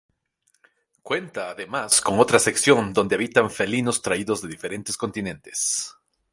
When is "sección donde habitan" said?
2.39-3.51